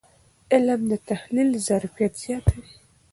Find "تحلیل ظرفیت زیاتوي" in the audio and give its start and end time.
1.09-2.69